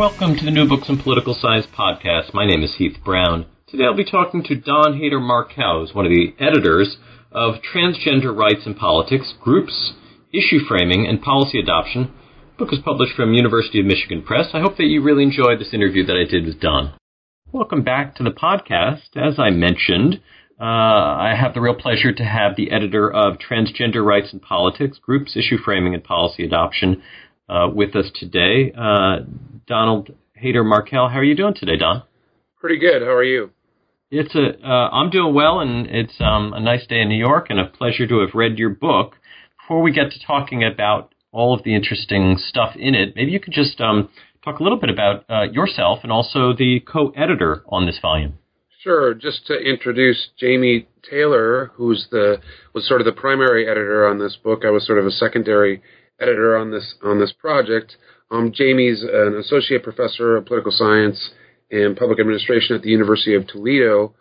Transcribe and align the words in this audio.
Welcome 0.00 0.34
to 0.36 0.46
the 0.46 0.50
New 0.50 0.66
Books 0.66 0.88
in 0.88 0.96
Political 0.96 1.34
Science 1.34 1.66
podcast. 1.66 2.32
My 2.32 2.46
name 2.46 2.62
is 2.62 2.76
Heath 2.78 2.96
Brown. 3.04 3.44
Today 3.68 3.84
I'll 3.84 3.94
be 3.94 4.10
talking 4.10 4.42
to 4.44 4.54
Don 4.54 4.94
Haider-Markel, 4.94 5.80
who's 5.80 5.94
one 5.94 6.06
of 6.06 6.10
the 6.10 6.32
editors 6.40 6.96
of 7.30 7.56
Transgender 7.56 8.34
Rights 8.34 8.64
and 8.64 8.74
Politics, 8.74 9.34
Groups, 9.42 9.92
Issue 10.32 10.60
Framing, 10.66 11.06
and 11.06 11.20
Policy 11.20 11.60
Adoption. 11.60 12.14
The 12.56 12.64
book 12.64 12.72
is 12.72 12.78
published 12.82 13.14
from 13.14 13.34
University 13.34 13.78
of 13.78 13.84
Michigan 13.84 14.22
Press. 14.22 14.46
I 14.54 14.60
hope 14.60 14.78
that 14.78 14.84
you 14.84 15.02
really 15.02 15.22
enjoyed 15.22 15.60
this 15.60 15.74
interview 15.74 16.06
that 16.06 16.16
I 16.16 16.24
did 16.24 16.46
with 16.46 16.62
Don. 16.62 16.94
Welcome 17.52 17.82
back 17.82 18.16
to 18.16 18.22
the 18.22 18.30
podcast. 18.30 19.14
As 19.16 19.38
I 19.38 19.50
mentioned, 19.50 20.22
uh, 20.58 20.64
I 20.64 21.34
have 21.38 21.52
the 21.52 21.60
real 21.60 21.74
pleasure 21.74 22.14
to 22.14 22.24
have 22.24 22.56
the 22.56 22.70
editor 22.70 23.12
of 23.12 23.36
Transgender 23.36 24.02
Rights 24.02 24.32
and 24.32 24.40
Politics, 24.40 24.96
Groups, 24.96 25.36
Issue 25.36 25.58
Framing, 25.62 25.92
and 25.92 26.02
Policy 26.02 26.42
Adoption, 26.42 27.02
with 27.72 27.96
us 27.96 28.06
today. 28.14 28.72
Uh, 28.76 29.24
Donald 29.66 30.10
Haider-Markel, 30.42 31.08
how 31.08 31.18
are 31.18 31.24
you 31.24 31.34
doing 31.34 31.54
today, 31.54 31.76
Don? 31.76 32.02
Pretty 32.60 32.78
good. 32.78 33.02
How 33.02 33.12
are 33.12 33.24
you? 33.24 33.50
It's 34.10 34.34
a 34.34 34.66
uh, 34.66 34.88
I'm 34.90 35.10
doing 35.10 35.34
well, 35.34 35.60
and 35.60 35.86
it's 35.86 36.14
um, 36.20 36.52
a 36.52 36.60
nice 36.60 36.84
day 36.86 37.00
in 37.00 37.08
New 37.08 37.18
York, 37.18 37.46
and 37.48 37.60
a 37.60 37.66
pleasure 37.66 38.06
to 38.08 38.20
have 38.20 38.34
read 38.34 38.58
your 38.58 38.70
book. 38.70 39.14
Before 39.60 39.82
we 39.82 39.92
get 39.92 40.10
to 40.10 40.26
talking 40.26 40.64
about 40.64 41.14
all 41.30 41.54
of 41.54 41.62
the 41.62 41.76
interesting 41.76 42.36
stuff 42.38 42.74
in 42.76 42.96
it, 42.96 43.14
maybe 43.14 43.30
you 43.30 43.38
could 43.38 43.52
just 43.52 43.80
um, 43.80 44.08
talk 44.44 44.58
a 44.58 44.64
little 44.64 44.80
bit 44.80 44.90
about 44.90 45.24
uh, 45.30 45.42
yourself 45.42 46.00
and 46.02 46.10
also 46.10 46.52
the 46.52 46.80
co-editor 46.80 47.62
on 47.68 47.86
this 47.86 48.00
volume. 48.02 48.34
Sure. 48.82 49.14
Just 49.14 49.46
to 49.46 49.54
introduce 49.54 50.30
Jamie 50.38 50.88
Taylor, 51.08 51.70
who's 51.74 52.08
the 52.10 52.38
was 52.74 52.88
sort 52.88 53.00
of 53.00 53.04
the 53.04 53.12
primary 53.12 53.68
editor 53.68 54.08
on 54.08 54.18
this 54.18 54.36
book. 54.42 54.64
I 54.64 54.70
was 54.70 54.86
sort 54.86 54.98
of 54.98 55.06
a 55.06 55.10
secondary 55.10 55.82
editor 56.20 56.56
on 56.56 56.70
this 56.70 56.94
on 57.02 57.18
this 57.18 57.32
project. 57.32 57.96
Um, 58.30 58.52
Jamie's 58.54 59.02
an 59.02 59.36
associate 59.38 59.82
professor 59.82 60.36
of 60.36 60.46
political 60.46 60.72
science 60.72 61.30
and 61.70 61.96
public 61.96 62.20
administration 62.20 62.76
at 62.76 62.82
the 62.82 62.90
University 62.90 63.34
of 63.34 63.46
Toledo. 63.46 64.14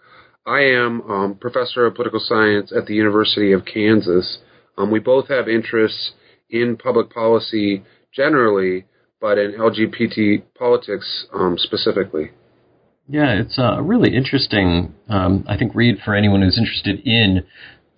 I 0.45 0.61
am 0.61 1.01
um, 1.01 1.35
professor 1.35 1.85
of 1.85 1.95
political 1.95 2.19
science 2.19 2.71
at 2.75 2.85
the 2.85 2.95
University 2.95 3.51
of 3.51 3.65
Kansas. 3.65 4.39
Um, 4.77 4.89
we 4.89 4.99
both 4.99 5.27
have 5.27 5.47
interests 5.47 6.13
in 6.49 6.77
public 6.77 7.13
policy 7.13 7.83
generally, 8.13 8.85
but 9.21 9.37
in 9.37 9.53
LGBT 9.53 10.43
politics 10.57 11.27
um, 11.33 11.57
specifically. 11.57 12.31
Yeah, 13.07 13.41
it's 13.41 13.57
a 13.57 13.81
really 13.81 14.15
interesting, 14.15 14.93
um, 15.09 15.43
I 15.47 15.57
think, 15.57 15.73
read 15.73 15.97
for 16.05 16.13
anyone 16.15 16.41
who's 16.41 16.59
interested 16.59 17.01
in 17.05 17.43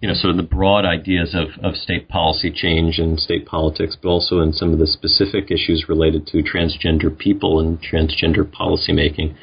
you 0.01 0.07
know, 0.07 0.15
sort 0.15 0.31
of 0.31 0.37
the 0.37 0.43
broad 0.43 0.83
ideas 0.83 1.35
of, 1.35 1.63
of 1.63 1.75
state 1.75 2.09
policy 2.09 2.51
change 2.51 2.97
and 2.97 3.19
state 3.19 3.45
politics, 3.45 3.95
but 4.01 4.09
also 4.09 4.39
in 4.39 4.51
some 4.51 4.73
of 4.73 4.79
the 4.79 4.87
specific 4.87 5.51
issues 5.51 5.85
related 5.87 6.25
to 6.27 6.43
transgender 6.43 7.15
people 7.15 7.59
and 7.59 7.79
transgender 7.79 8.43
policymaking. 8.43 9.35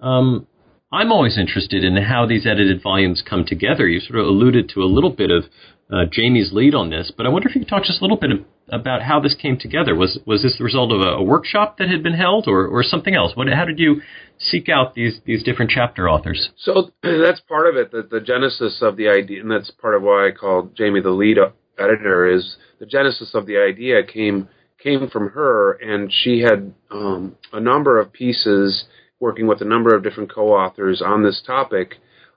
Um, 0.00 0.46
I'm 0.92 1.10
always 1.10 1.36
interested 1.36 1.82
in 1.82 1.96
how 1.96 2.24
these 2.24 2.46
edited 2.46 2.80
volumes 2.80 3.22
come 3.28 3.44
together. 3.44 3.88
You 3.88 3.98
sort 3.98 4.20
of 4.20 4.26
alluded 4.26 4.68
to 4.70 4.80
a 4.80 4.86
little 4.86 5.10
bit 5.10 5.32
of 5.32 5.44
uh, 5.90 6.04
Jamie's 6.10 6.52
lead 6.52 6.74
on 6.74 6.90
this, 6.90 7.12
but 7.16 7.26
I 7.26 7.28
wonder 7.28 7.48
if 7.48 7.54
you 7.54 7.60
could 7.60 7.68
talk 7.68 7.84
just 7.84 8.00
a 8.00 8.04
little 8.04 8.16
bit 8.16 8.32
of, 8.32 8.38
about 8.68 9.02
how 9.02 9.20
this 9.20 9.36
came 9.40 9.56
together. 9.56 9.94
Was 9.94 10.18
was 10.26 10.42
this 10.42 10.58
the 10.58 10.64
result 10.64 10.90
of 10.90 11.00
a, 11.00 11.10
a 11.10 11.22
workshop 11.22 11.78
that 11.78 11.88
had 11.88 12.02
been 12.02 12.14
held, 12.14 12.48
or, 12.48 12.66
or 12.66 12.82
something 12.82 13.14
else? 13.14 13.36
What, 13.36 13.46
how 13.48 13.64
did 13.64 13.78
you 13.78 14.02
seek 14.38 14.68
out 14.68 14.94
these 14.94 15.20
these 15.24 15.44
different 15.44 15.70
chapter 15.70 16.08
authors? 16.08 16.50
So 16.56 16.90
that's 17.02 17.40
part 17.40 17.68
of 17.68 17.76
it. 17.76 17.92
The, 17.92 18.02
the 18.02 18.20
genesis 18.20 18.78
of 18.82 18.96
the 18.96 19.08
idea, 19.08 19.40
and 19.40 19.50
that's 19.50 19.70
part 19.70 19.94
of 19.94 20.02
why 20.02 20.26
I 20.26 20.30
called 20.32 20.76
Jamie 20.76 21.00
the 21.00 21.10
lead 21.10 21.38
editor. 21.78 22.28
Is 22.28 22.56
the 22.80 22.86
genesis 22.86 23.30
of 23.34 23.46
the 23.46 23.58
idea 23.58 24.02
came 24.02 24.48
came 24.82 25.08
from 25.08 25.30
her, 25.30 25.72
and 25.74 26.12
she 26.12 26.40
had 26.40 26.74
um, 26.90 27.36
a 27.52 27.60
number 27.60 28.00
of 28.00 28.12
pieces 28.12 28.86
working 29.20 29.46
with 29.46 29.60
a 29.60 29.64
number 29.64 29.94
of 29.94 30.02
different 30.02 30.32
co-authors 30.34 31.00
on 31.00 31.22
this 31.22 31.42
topic, 31.46 31.94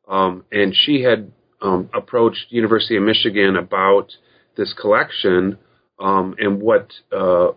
um, 0.07 0.45
and 0.51 0.75
she 0.75 1.01
had 1.01 1.31
um, 1.61 1.89
approached 1.93 2.47
University 2.49 2.97
of 2.97 3.03
Michigan 3.03 3.55
about 3.55 4.11
this 4.55 4.73
collection, 4.73 5.57
um, 5.99 6.35
and 6.37 6.61
what 6.61 6.91
uh, 7.15 7.49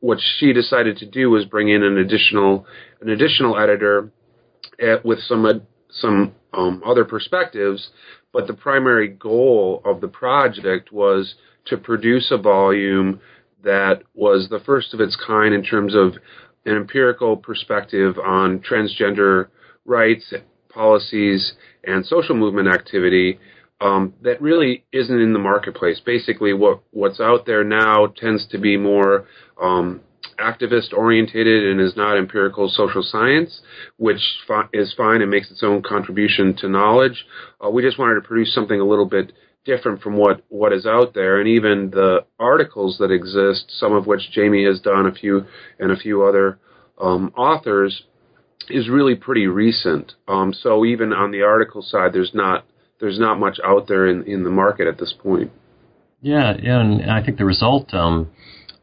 what 0.00 0.18
she 0.38 0.52
decided 0.52 0.96
to 0.98 1.06
do 1.06 1.30
was 1.30 1.44
bring 1.44 1.68
in 1.68 1.82
an 1.82 1.98
additional 1.98 2.66
an 3.00 3.08
additional 3.08 3.58
editor 3.58 4.10
at, 4.80 5.04
with 5.04 5.20
some 5.20 5.44
uh, 5.44 5.54
some 5.90 6.32
um, 6.52 6.82
other 6.84 7.04
perspectives. 7.04 7.90
But 8.32 8.46
the 8.46 8.54
primary 8.54 9.08
goal 9.08 9.82
of 9.84 10.00
the 10.00 10.08
project 10.08 10.92
was 10.92 11.34
to 11.66 11.76
produce 11.76 12.30
a 12.30 12.38
volume 12.38 13.20
that 13.62 14.02
was 14.14 14.48
the 14.48 14.60
first 14.60 14.94
of 14.94 15.00
its 15.00 15.16
kind 15.24 15.54
in 15.54 15.62
terms 15.62 15.94
of 15.94 16.14
an 16.64 16.76
empirical 16.76 17.36
perspective 17.36 18.18
on 18.18 18.60
transgender 18.60 19.48
rights, 19.84 20.32
policies, 20.74 21.52
and 21.84 22.04
social 22.06 22.34
movement 22.34 22.68
activity 22.68 23.38
um, 23.80 24.14
that 24.22 24.40
really 24.40 24.84
isn't 24.92 25.20
in 25.20 25.32
the 25.32 25.38
marketplace. 25.38 26.00
Basically, 26.04 26.52
what 26.52 26.80
what's 26.90 27.20
out 27.20 27.46
there 27.46 27.64
now 27.64 28.06
tends 28.06 28.46
to 28.48 28.58
be 28.58 28.76
more 28.76 29.26
um, 29.60 30.00
activist 30.38 30.92
orientated 30.92 31.64
and 31.70 31.80
is 31.80 31.96
not 31.96 32.16
empirical 32.16 32.68
social 32.68 33.02
science, 33.02 33.60
which 33.96 34.20
fi- 34.46 34.68
is 34.72 34.94
fine 34.96 35.20
and 35.20 35.30
makes 35.30 35.50
its 35.50 35.62
own 35.62 35.82
contribution 35.82 36.54
to 36.56 36.68
knowledge. 36.68 37.26
Uh, 37.64 37.70
we 37.70 37.82
just 37.82 37.98
wanted 37.98 38.14
to 38.14 38.26
produce 38.26 38.54
something 38.54 38.80
a 38.80 38.84
little 38.84 39.06
bit 39.06 39.32
different 39.64 40.02
from 40.02 40.16
what, 40.16 40.42
what 40.48 40.72
is 40.72 40.86
out 40.86 41.14
there, 41.14 41.38
and 41.38 41.48
even 41.48 41.90
the 41.90 42.24
articles 42.38 42.98
that 42.98 43.10
exist, 43.12 43.66
some 43.68 43.92
of 43.92 44.06
which 44.06 44.30
Jamie 44.32 44.64
has 44.64 44.80
done, 44.80 45.06
a 45.06 45.12
few 45.12 45.44
and 45.78 45.92
a 45.92 45.96
few 45.96 46.24
other 46.24 46.58
um, 47.00 47.32
authors, 47.36 48.02
is 48.70 48.88
really 48.88 49.14
pretty 49.14 49.46
recent. 49.46 50.12
Um, 50.28 50.52
so 50.52 50.84
even 50.84 51.12
on 51.12 51.30
the 51.30 51.42
article 51.42 51.82
side, 51.82 52.12
there's 52.12 52.32
not 52.34 52.64
there's 53.00 53.18
not 53.18 53.38
much 53.38 53.58
out 53.64 53.88
there 53.88 54.06
in, 54.06 54.22
in 54.24 54.44
the 54.44 54.50
market 54.50 54.86
at 54.86 54.98
this 54.98 55.12
point. 55.12 55.50
Yeah, 56.20 56.54
yeah, 56.62 56.80
and 56.80 57.10
I 57.10 57.22
think 57.24 57.36
the 57.36 57.44
result 57.44 57.92
um, 57.92 58.30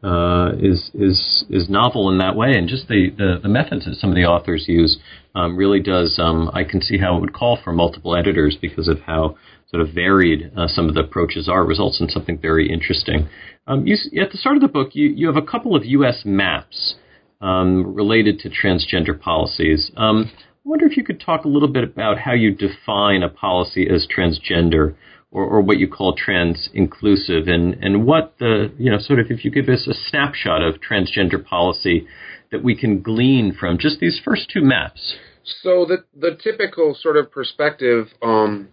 uh, 0.02 0.52
is 0.58 0.90
is 0.94 1.44
is 1.48 1.68
novel 1.70 2.10
in 2.10 2.18
that 2.18 2.36
way, 2.36 2.52
and 2.52 2.68
just 2.68 2.88
the, 2.88 3.10
the, 3.16 3.40
the 3.42 3.48
methods 3.48 3.86
that 3.86 3.96
some 3.96 4.10
of 4.10 4.16
the 4.16 4.24
authors 4.24 4.66
use 4.68 4.98
um, 5.34 5.56
really 5.56 5.80
does. 5.80 6.18
Um, 6.18 6.50
I 6.52 6.64
can 6.64 6.82
see 6.82 6.98
how 6.98 7.16
it 7.16 7.20
would 7.20 7.32
call 7.32 7.58
for 7.62 7.72
multiple 7.72 8.14
editors 8.14 8.58
because 8.60 8.88
of 8.88 9.00
how 9.00 9.36
sort 9.70 9.82
of 9.82 9.94
varied 9.94 10.52
uh, 10.56 10.66
some 10.68 10.88
of 10.88 10.94
the 10.94 11.00
approaches 11.00 11.48
are. 11.48 11.64
Results 11.64 12.00
in 12.00 12.08
something 12.08 12.38
very 12.38 12.70
interesting. 12.70 13.28
Um, 13.66 13.86
you, 13.86 13.96
at 14.20 14.32
the 14.32 14.38
start 14.38 14.56
of 14.56 14.62
the 14.62 14.68
book, 14.68 14.90
you 14.92 15.08
you 15.08 15.26
have 15.26 15.36
a 15.36 15.46
couple 15.46 15.74
of 15.74 15.84
U.S. 15.84 16.22
maps 16.24 16.96
um, 17.40 17.94
related 17.94 18.38
to 18.40 18.50
transgender 18.50 19.18
policies. 19.18 19.90
Um, 19.96 20.30
I 20.36 20.68
wonder 20.68 20.86
if 20.86 20.96
you 20.96 21.04
could 21.04 21.20
talk 21.20 21.44
a 21.44 21.48
little 21.48 21.68
bit 21.68 21.84
about 21.84 22.18
how 22.18 22.32
you 22.32 22.54
define 22.54 23.22
a 23.22 23.28
policy 23.28 23.88
as 23.88 24.06
transgender 24.06 24.94
or, 25.30 25.44
or 25.44 25.60
what 25.60 25.78
you 25.78 25.88
call 25.88 26.14
trans 26.14 26.68
inclusive 26.74 27.48
and, 27.48 27.74
and 27.82 28.04
what 28.04 28.34
the, 28.38 28.72
you 28.78 28.90
know, 28.90 28.98
sort 28.98 29.20
of 29.20 29.26
if 29.30 29.44
you 29.44 29.50
give 29.50 29.68
us 29.68 29.86
a 29.86 29.94
snapshot 29.94 30.62
of 30.62 30.76
transgender 30.80 31.42
policy 31.42 32.06
that 32.50 32.62
we 32.62 32.76
can 32.76 33.00
glean 33.00 33.56
from 33.58 33.78
just 33.78 34.00
these 34.00 34.20
first 34.24 34.50
two 34.52 34.62
maps. 34.62 35.16
So 35.62 35.86
the 35.86 36.04
the 36.14 36.36
typical 36.42 36.94
sort 36.94 37.16
of 37.16 37.30
perspective 37.30 38.08
um, 38.22 38.68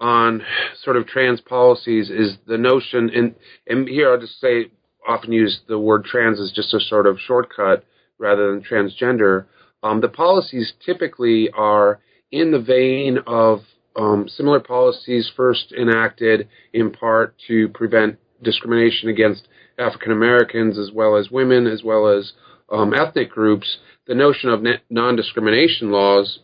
on 0.00 0.42
sort 0.82 0.96
of 0.96 1.06
trans 1.06 1.40
policies 1.40 2.10
is 2.10 2.36
the 2.46 2.58
notion, 2.58 3.10
and 3.14 3.34
and 3.66 3.88
here 3.88 4.12
I'll 4.12 4.20
just 4.20 4.40
say 4.40 4.70
often 5.06 5.32
use 5.32 5.60
the 5.68 5.78
word 5.78 6.04
trans 6.04 6.40
as 6.40 6.52
just 6.52 6.74
a 6.74 6.80
sort 6.80 7.06
of 7.06 7.18
shortcut 7.18 7.84
rather 8.18 8.50
than 8.50 8.62
transgender. 8.62 9.46
Um, 9.82 10.00
the 10.00 10.08
policies 10.08 10.72
typically 10.84 11.50
are 11.50 12.00
in 12.30 12.50
the 12.50 12.60
vein 12.60 13.18
of 13.26 13.60
um, 13.96 14.28
similar 14.28 14.60
policies 14.60 15.30
first 15.36 15.72
enacted 15.72 16.48
in 16.72 16.90
part 16.90 17.34
to 17.48 17.68
prevent 17.68 18.18
discrimination 18.42 19.08
against 19.08 19.48
African 19.78 20.12
Americans 20.12 20.78
as 20.78 20.90
well 20.92 21.16
as 21.16 21.30
women 21.30 21.66
as 21.66 21.82
well 21.82 22.08
as 22.08 22.32
um, 22.70 22.94
ethnic 22.94 23.30
groups. 23.30 23.78
The 24.06 24.14
notion 24.14 24.50
of 24.50 24.64
non 24.90 25.16
discrimination 25.16 25.90
laws 25.90 26.40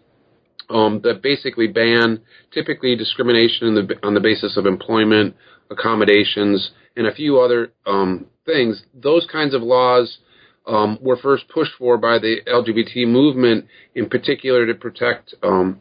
um, 0.69 1.01
that 1.03 1.23
basically 1.23 1.67
ban 1.67 2.21
typically 2.53 2.97
discrimination 2.97 3.75
the, 3.75 3.97
on 4.03 4.15
the 4.15 4.21
basis 4.21 4.57
of 4.57 4.67
employment, 4.67 5.35
accommodations, 5.71 6.71
and 6.97 7.07
a 7.07 7.15
few 7.15 7.41
other 7.41 7.73
um, 7.87 8.27
things. 8.47 8.83
Those 8.95 9.27
kinds 9.31 9.55
of 9.55 9.63
laws 9.63 10.19
um, 10.67 10.99
were 11.01 11.17
first 11.17 11.49
pushed 11.49 11.73
for 11.79 11.99
by 11.99 12.19
the 12.19 12.39
LGBT 12.47 13.07
movement, 13.07 13.67
in 13.95 14.09
particular 14.09 14.67
to 14.67 14.75
protect 14.75 15.35
um, 15.43 15.81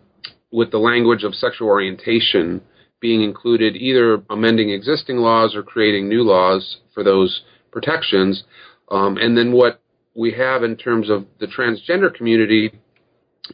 with 0.52 0.72
the 0.72 0.78
language 0.78 1.24
of 1.24 1.36
sexual 1.36 1.68
orientation 1.68 2.62
being 3.00 3.22
included, 3.24 3.76
either 3.76 4.22
amending 4.30 4.72
existing 4.72 5.18
laws 5.18 5.56
or 5.56 5.64
creating 5.64 6.10
new 6.10 6.24
laws 6.24 6.78
for 6.94 7.04
those 7.04 7.44
protections. 7.72 8.44
Um, 8.92 9.18
and 9.18 9.38
then 9.38 9.52
what 9.52 9.82
we 10.16 10.34
have 10.34 10.64
in 10.64 10.76
terms 10.76 11.10
of 11.10 11.26
the 11.40 11.48
transgender 11.48 12.14
community 12.14 12.72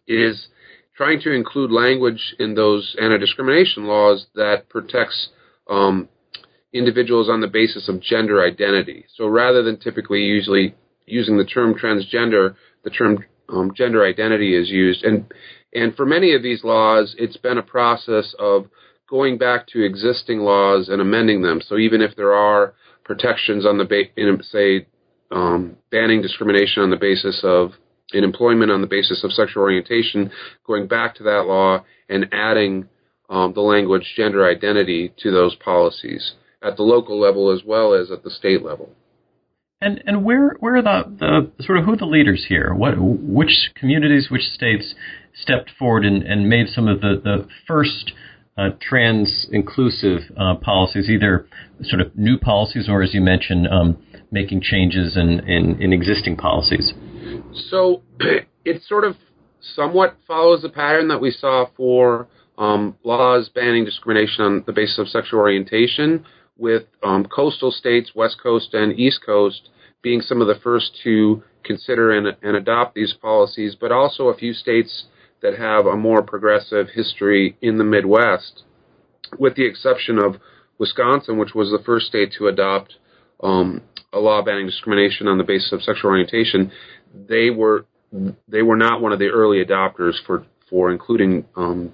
is 0.08 0.48
trying 0.96 1.20
to 1.22 1.32
include 1.32 1.72
language 1.72 2.36
in 2.40 2.56
those 2.56 2.96
anti-discrimination 3.00 3.86
laws 3.86 4.28
that 4.36 4.68
protects 4.70 5.30
um, 5.70 6.08
individuals 6.76 7.30
on 7.30 7.40
the 7.40 7.48
basis 7.48 7.88
of 7.88 8.02
gender 8.02 8.44
identity. 8.44 9.06
So 9.16 9.28
rather 9.28 9.64
than 9.64 9.78
typically 9.80 10.24
usually 10.24 10.76
using 11.06 11.38
the 11.38 11.46
term 11.46 11.74
transgender, 11.74 12.56
the 12.84 12.90
term 12.90 13.24
um, 13.50 13.72
gender 13.74 14.06
identity 14.06 14.56
is 14.56 14.70
used. 14.70 15.04
And 15.04 15.32
and 15.74 15.96
for 15.96 16.06
many 16.06 16.34
of 16.36 16.44
these 16.44 16.64
laws, 16.64 17.16
it's 17.18 17.38
been 17.38 17.58
a 17.58 17.64
process 17.64 18.34
of 18.40 18.66
going 19.10 19.38
back 19.38 19.68
to 19.68 19.84
existing 19.84 20.40
laws 20.40 20.90
and 20.90 21.02
amending 21.02 21.42
them. 21.42 21.62
So 21.66 21.78
even 21.78 22.02
if 22.02 22.16
there 22.16 22.34
are 22.34 22.74
protections 23.04 23.66
on 23.66 23.78
the 23.78 23.86
ba- 23.86 24.12
in, 24.16 24.42
say 24.44 24.88
um, 25.32 25.76
banning 25.92 26.22
discrimination 26.22 26.82
on 26.82 26.90
the 26.90 26.98
basis 26.98 27.42
of 27.44 27.72
in 28.14 28.24
employment 28.24 28.72
on 28.72 28.82
the 28.82 28.88
basis 28.88 29.24
of 29.24 29.32
sexual 29.32 29.64
orientation, 29.64 30.32
going 30.66 30.88
back 30.88 31.16
to 31.16 31.24
that 31.24 31.46
law 31.46 31.84
and 32.10 32.28
adding 32.32 32.88
um, 33.30 33.54
the 33.54 33.62
language 33.62 34.14
gender 34.16 34.48
identity 34.48 35.14
to 35.18 35.32
those 35.32 35.56
policies 35.56 36.34
at 36.62 36.78
the 36.78 36.84
local 36.84 37.20
level 37.20 37.52
as 37.52 37.64
well 37.66 37.94
as 37.94 38.12
at 38.12 38.24
the 38.24 38.30
state 38.30 38.64
level. 38.64 38.90
And 39.82 40.02
and 40.06 40.24
where 40.24 40.56
where 40.60 40.78
are 40.78 40.82
the, 40.82 41.52
the 41.58 41.64
sort 41.64 41.78
of 41.78 41.86
who 41.86 41.94
are 41.94 41.98
the 41.98 42.06
leaders 42.06 42.46
here? 42.48 42.74
What 42.74 42.96
which 42.98 43.72
communities, 43.76 44.30
which 44.32 44.44
states 44.44 44.96
stepped 45.34 45.72
forward 45.78 46.06
and, 46.06 46.24
and 46.24 46.50
made 46.50 46.70
some 46.70 46.88
of 46.88 47.02
the, 47.02 47.20
the 47.22 47.48
first 47.68 48.14
uh, 48.58 48.70
trans 48.82 49.48
inclusive 49.52 50.22
uh, 50.38 50.56
policies, 50.56 51.10
either 51.10 51.48
sort 51.84 52.02
of 52.02 52.16
new 52.16 52.38
policies 52.38 52.88
or, 52.88 53.04
as 53.04 53.14
you 53.14 53.22
mentioned, 53.22 53.68
um, 53.68 53.98
making 54.32 54.62
changes 54.62 55.18
in, 55.18 55.42
in, 55.42 55.82
in, 55.82 55.92
existing 55.92 56.38
policies? 56.38 56.94
So 57.70 58.02
it 58.66 58.82
sort 58.84 59.04
of 59.04 59.18
somewhat 59.76 60.16
follows 60.26 60.62
the 60.62 60.70
pattern 60.70 61.10
that 61.10 61.20
we 61.20 61.32
saw 61.32 61.66
for 61.76 62.28
um, 62.58 62.96
laws 63.04 63.50
banning 63.54 63.84
discrimination 63.84 64.46
on 64.46 64.64
the 64.66 64.72
basis 64.72 65.00
of 65.00 65.10
sexual 65.10 65.40
orientation, 65.40 66.26
with 66.58 66.84
um, 67.04 67.26
coastal 67.26 67.72
states, 67.72 68.12
West 68.16 68.38
Coast 68.42 68.74
and 68.74 68.98
East 68.98 69.20
Coast, 69.26 69.70
being 70.02 70.22
some 70.22 70.42
of 70.42 70.48
the 70.48 70.60
first 70.64 70.98
to 71.04 71.44
consider 71.64 72.12
and, 72.12 72.38
and 72.42 72.56
adopt 72.56 72.96
these 72.96 73.14
policies, 73.14 73.76
but 73.80 73.92
also 73.92 74.28
a 74.28 74.38
few 74.38 74.54
states 74.54 75.06
that 75.42 75.58
have 75.58 75.86
a 75.86 75.96
more 75.96 76.22
progressive 76.22 76.88
history 76.94 77.58
in 77.62 77.78
the 77.78 77.84
Midwest, 77.84 78.64
with 79.38 79.56
the 79.56 79.66
exception 79.66 80.18
of 80.18 80.38
Wisconsin, 80.78 81.38
which 81.38 81.54
was 81.54 81.72
the 81.72 81.84
first 81.84 82.08
state 82.08 82.34
to 82.38 82.48
adopt 82.48 82.96
um, 83.44 83.82
a 84.14 84.20
law 84.20 84.42
banning 84.42 84.66
discrimination 84.66 85.28
on 85.28 85.38
the 85.38 85.44
basis 85.44 85.72
of 85.72 85.82
sexual 85.82 86.12
orientation. 86.12 86.72
They 87.14 87.50
were 87.50 87.86
they 88.48 88.62
were 88.62 88.78
not 88.78 89.02
one 89.02 89.12
of 89.12 89.20
the 89.20 89.28
early 89.28 89.64
adopters 89.64 90.14
for 90.26 90.46
for 90.70 90.92
including 90.92 91.46
um, 91.56 91.94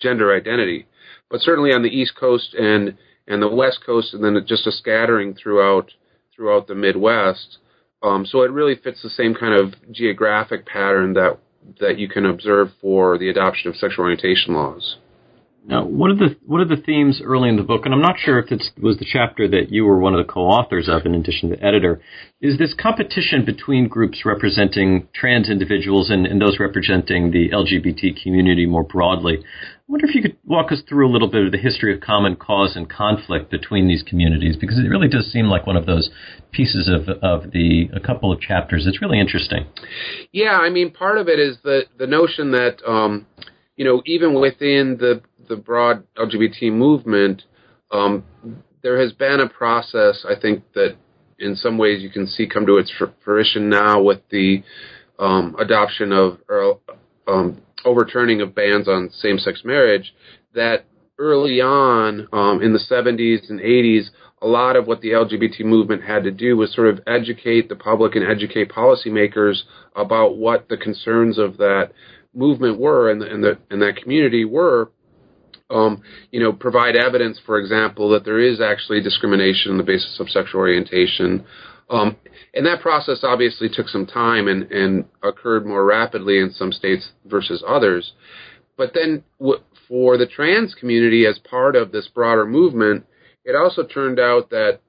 gender 0.00 0.34
identity, 0.34 0.86
but 1.30 1.40
certainly 1.40 1.72
on 1.72 1.82
the 1.82 1.88
East 1.88 2.16
Coast 2.16 2.54
and 2.54 2.96
and 3.28 3.42
the 3.42 3.48
West 3.48 3.80
Coast, 3.84 4.14
and 4.14 4.24
then 4.24 4.42
just 4.46 4.66
a 4.66 4.72
scattering 4.72 5.34
throughout 5.34 5.92
throughout 6.34 6.66
the 6.66 6.74
Midwest. 6.74 7.58
Um, 8.02 8.24
so 8.24 8.42
it 8.42 8.50
really 8.50 8.76
fits 8.76 9.02
the 9.02 9.10
same 9.10 9.34
kind 9.34 9.54
of 9.54 9.74
geographic 9.92 10.66
pattern 10.66 11.14
that 11.14 11.38
that 11.80 11.98
you 11.98 12.08
can 12.08 12.24
observe 12.24 12.70
for 12.80 13.18
the 13.18 13.28
adoption 13.28 13.68
of 13.68 13.76
sexual 13.76 14.04
orientation 14.04 14.54
laws. 14.54 14.96
Now, 15.68 15.84
one 15.84 16.10
of 16.10 16.16
the 16.16 16.34
what 16.46 16.62
are 16.62 16.64
the 16.64 16.80
themes 16.80 17.20
early 17.22 17.50
in 17.50 17.56
the 17.56 17.62
book? 17.62 17.82
And 17.84 17.92
I'm 17.92 18.00
not 18.00 18.16
sure 18.18 18.38
if 18.38 18.50
it 18.50 18.62
was 18.80 18.96
the 18.96 19.04
chapter 19.04 19.46
that 19.48 19.66
you 19.68 19.84
were 19.84 19.98
one 19.98 20.14
of 20.14 20.26
the 20.26 20.32
co-authors 20.32 20.88
of, 20.88 21.04
in 21.04 21.14
addition 21.14 21.50
to 21.50 21.56
the 21.56 21.62
editor. 21.62 22.00
Is 22.40 22.56
this 22.56 22.72
competition 22.72 23.44
between 23.44 23.86
groups 23.86 24.24
representing 24.24 25.08
trans 25.14 25.50
individuals 25.50 26.08
and, 26.08 26.26
and 26.26 26.40
those 26.40 26.58
representing 26.58 27.32
the 27.32 27.50
LGBT 27.50 28.22
community 28.22 28.64
more 28.64 28.82
broadly? 28.82 29.40
I 29.44 29.78
wonder 29.86 30.06
if 30.06 30.14
you 30.14 30.22
could 30.22 30.38
walk 30.46 30.72
us 30.72 30.80
through 30.88 31.06
a 31.06 31.12
little 31.12 31.28
bit 31.30 31.44
of 31.44 31.52
the 31.52 31.58
history 31.58 31.94
of 31.94 32.00
common 32.00 32.36
cause 32.36 32.74
and 32.74 32.88
conflict 32.88 33.50
between 33.50 33.88
these 33.88 34.02
communities, 34.02 34.56
because 34.56 34.78
it 34.78 34.88
really 34.88 35.08
does 35.08 35.30
seem 35.30 35.48
like 35.48 35.66
one 35.66 35.76
of 35.76 35.84
those 35.84 36.08
pieces 36.50 36.88
of 36.88 37.10
of 37.22 37.52
the 37.52 37.90
a 37.92 38.00
couple 38.00 38.32
of 38.32 38.40
chapters. 38.40 38.86
It's 38.86 39.02
really 39.02 39.20
interesting. 39.20 39.66
Yeah, 40.32 40.56
I 40.56 40.70
mean, 40.70 40.92
part 40.92 41.18
of 41.18 41.28
it 41.28 41.38
is 41.38 41.58
the 41.62 41.82
the 41.98 42.06
notion 42.06 42.52
that. 42.52 42.78
Um, 42.88 43.26
you 43.78 43.84
know, 43.84 44.02
even 44.06 44.34
within 44.34 44.96
the 44.98 45.22
the 45.48 45.56
broad 45.56 46.04
LGBT 46.14 46.72
movement, 46.72 47.42
um, 47.90 48.24
there 48.82 49.00
has 49.00 49.12
been 49.12 49.40
a 49.40 49.48
process. 49.48 50.24
I 50.28 50.38
think 50.40 50.64
that 50.74 50.96
in 51.38 51.54
some 51.54 51.78
ways 51.78 52.02
you 52.02 52.10
can 52.10 52.26
see 52.26 52.46
come 52.46 52.66
to 52.66 52.78
its 52.78 52.92
fruition 53.24 53.68
now 53.68 54.02
with 54.02 54.20
the 54.30 54.62
um, 55.18 55.56
adoption 55.58 56.12
of 56.12 56.38
or 56.48 56.78
um, 57.26 57.60
overturning 57.84 58.40
of 58.40 58.54
bans 58.54 58.88
on 58.88 59.10
same-sex 59.10 59.62
marriage. 59.64 60.14
That 60.54 60.84
early 61.18 61.60
on 61.60 62.28
um, 62.32 62.62
in 62.62 62.72
the 62.72 62.78
70s 62.78 63.50
and 63.50 63.60
80s, 63.60 64.06
a 64.40 64.46
lot 64.46 64.76
of 64.76 64.86
what 64.86 65.00
the 65.00 65.10
LGBT 65.10 65.64
movement 65.64 66.04
had 66.04 66.22
to 66.24 66.30
do 66.30 66.56
was 66.56 66.72
sort 66.72 66.88
of 66.88 67.00
educate 67.06 67.68
the 67.68 67.76
public 67.76 68.14
and 68.14 68.24
educate 68.24 68.70
policymakers 68.70 69.62
about 69.96 70.36
what 70.36 70.68
the 70.68 70.76
concerns 70.76 71.38
of 71.38 71.56
that 71.56 71.90
movement 72.34 72.78
were 72.78 73.10
and 73.10 73.22
and, 73.22 73.42
the, 73.42 73.58
and 73.70 73.82
that 73.82 73.96
community 73.96 74.44
were, 74.44 74.90
um, 75.70 76.02
you 76.30 76.40
know, 76.40 76.52
provide 76.52 76.96
evidence, 76.96 77.40
for 77.44 77.58
example, 77.58 78.08
that 78.10 78.24
there 78.24 78.40
is 78.40 78.60
actually 78.60 79.02
discrimination 79.02 79.72
on 79.72 79.78
the 79.78 79.84
basis 79.84 80.18
of 80.18 80.28
sexual 80.30 80.60
orientation. 80.60 81.44
Um, 81.90 82.16
and 82.54 82.66
that 82.66 82.80
process 82.80 83.20
obviously 83.22 83.68
took 83.68 83.88
some 83.88 84.06
time 84.06 84.48
and, 84.48 84.70
and 84.70 85.04
occurred 85.22 85.66
more 85.66 85.84
rapidly 85.84 86.38
in 86.38 86.50
some 86.52 86.72
states 86.72 87.10
versus 87.26 87.62
others. 87.66 88.12
But 88.76 88.92
then 88.94 89.24
w- 89.38 89.60
for 89.88 90.16
the 90.16 90.26
trans 90.26 90.74
community, 90.74 91.26
as 91.26 91.38
part 91.38 91.76
of 91.76 91.92
this 91.92 92.08
broader 92.08 92.46
movement, 92.46 93.06
it 93.44 93.54
also 93.54 93.84
turned 93.84 94.20
out 94.20 94.50
that 94.50 94.80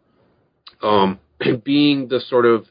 um, 0.82 1.20
being 1.64 2.08
the 2.08 2.20
sort 2.20 2.46
of 2.46 2.66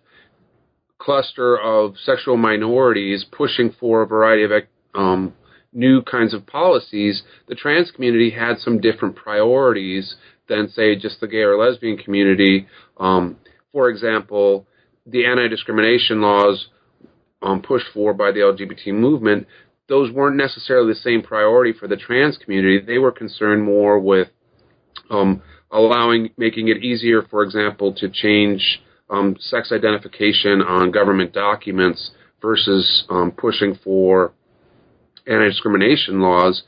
cluster 0.99 1.58
of 1.58 1.96
sexual 1.99 2.37
minorities 2.37 3.25
pushing 3.30 3.75
for 3.78 4.02
a 4.02 4.06
variety 4.06 4.44
of 4.44 4.50
um, 4.94 5.32
new 5.72 6.02
kinds 6.02 6.34
of 6.34 6.46
policies, 6.46 7.22
the 7.48 7.54
trans 7.54 7.90
community 7.90 8.30
had 8.30 8.58
some 8.58 8.80
different 8.80 9.16
priorities 9.16 10.16
than, 10.48 10.68
say, 10.68 10.96
just 10.96 11.20
the 11.20 11.28
gay 11.28 11.42
or 11.42 11.56
lesbian 11.56 11.98
community. 11.98 12.66
Um, 12.98 13.37
for 13.72 13.90
example, 13.90 14.66
the 15.06 15.26
anti-discrimination 15.26 16.20
laws 16.20 16.68
um, 17.42 17.62
pushed 17.62 17.87
for 17.92 18.14
by 18.14 18.32
the 18.32 18.40
LGBT 18.40 18.94
movement, 18.94 19.46
those 19.88 20.12
weren't 20.12 20.37
necessarily 20.37 20.92
the 20.92 20.98
same 20.98 21.22
priority 21.22 21.72
for 21.78 21.88
the 21.88 21.96
trans 21.96 22.37
community. 22.38 22.80
They 22.80 22.98
were 22.98 23.12
concerned 23.12 23.64
more 23.64 23.98
with 23.98 24.28
um, 25.10 25.42
allowing, 25.70 26.30
making 26.37 26.68
it 26.68 26.78
easier, 26.78 27.22
for 27.22 27.42
example, 27.42 27.94
to 27.94 28.08
change 28.08 28.82
um, 29.10 29.37
sex 29.38 29.72
identification 29.72 30.60
on 30.60 30.90
government 30.90 31.32
documents 31.32 32.10
versus 32.42 33.04
um, 33.08 33.32
pushing 33.32 33.78
for 33.82 34.32
anti-discrimination 35.28 36.20
laws. 36.20 36.62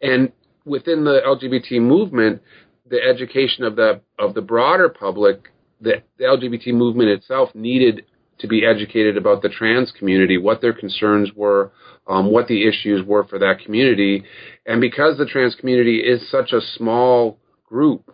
And 0.00 0.32
within 0.64 1.04
the 1.04 1.20
LGBT 1.26 1.80
movement, 1.80 2.42
the 2.88 3.00
education 3.02 3.64
of 3.64 3.76
the 3.76 4.00
of 4.18 4.34
the 4.34 4.42
broader 4.42 4.88
public, 4.88 5.48
the, 5.80 6.02
the 6.18 6.24
LGBT 6.24 6.74
movement 6.74 7.10
itself 7.10 7.54
needed 7.54 8.04
to 8.38 8.48
be 8.48 8.64
educated 8.64 9.16
about 9.16 9.42
the 9.42 9.48
trans 9.48 9.92
community, 9.98 10.38
what 10.38 10.60
their 10.60 10.72
concerns 10.72 11.30
were, 11.34 11.72
um, 12.08 12.30
what 12.30 12.48
the 12.48 12.66
issues 12.66 13.04
were 13.06 13.24
for 13.24 13.38
that 13.38 13.60
community, 13.64 14.24
and 14.66 14.80
because 14.80 15.16
the 15.16 15.26
trans 15.26 15.54
community 15.54 15.98
is 15.98 16.28
such 16.30 16.52
a 16.52 16.60
small 16.76 17.38
group, 17.64 18.12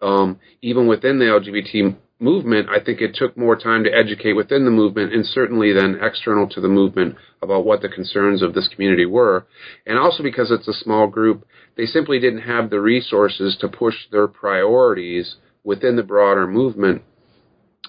um, 0.00 0.38
even 0.62 0.86
within 0.86 1.18
the 1.18 1.24
LGBT 1.24 1.96
movement, 2.20 2.68
I 2.68 2.80
think 2.80 3.00
it 3.00 3.14
took 3.14 3.36
more 3.36 3.56
time 3.56 3.84
to 3.84 3.94
educate 3.94 4.32
within 4.32 4.64
the 4.64 4.70
movement 4.70 5.12
and 5.12 5.24
certainly 5.24 5.72
then 5.72 5.98
external 6.02 6.48
to 6.48 6.60
the 6.60 6.68
movement 6.68 7.16
about 7.42 7.64
what 7.64 7.80
the 7.80 7.88
concerns 7.88 8.42
of 8.42 8.54
this 8.54 8.68
community 8.68 9.06
were. 9.06 9.46
And 9.86 9.98
also 9.98 10.22
because 10.22 10.50
it's 10.50 10.68
a 10.68 10.72
small 10.72 11.06
group, 11.06 11.46
they 11.76 11.86
simply 11.86 12.18
didn't 12.18 12.42
have 12.42 12.70
the 12.70 12.80
resources 12.80 13.56
to 13.60 13.68
push 13.68 13.94
their 14.10 14.26
priorities 14.26 15.36
within 15.62 15.96
the 15.96 16.02
broader 16.02 16.46
movement 16.46 17.02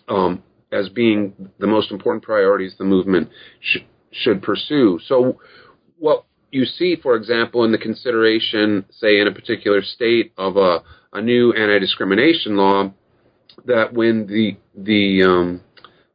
um, 0.08 0.44
as 0.72 0.90
being 0.90 1.34
the 1.60 1.68
most 1.68 1.92
important 1.92 2.24
priorities 2.24 2.76
the 2.78 2.84
movement 2.84 3.30
sh- 3.60 3.80
should 4.12 4.44
pursue. 4.44 5.00
So, 5.08 5.40
what 5.98 6.26
you 6.52 6.66
see, 6.66 6.96
for 7.02 7.16
example, 7.16 7.64
in 7.64 7.72
the 7.72 7.78
consideration, 7.78 8.86
say, 8.92 9.20
in 9.20 9.28
a 9.28 9.32
particular 9.32 9.82
state 9.82 10.34
of 10.38 10.58
a, 10.58 10.84
a 11.14 11.22
new 11.22 11.54
anti 11.54 11.80
discrimination 11.80 12.58
law, 12.58 12.92
that 13.66 13.94
when 13.94 14.28
the 14.28 14.58
the 14.76 15.24
um, 15.24 15.62